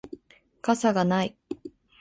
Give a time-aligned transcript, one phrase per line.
[0.63, 1.37] 傘がない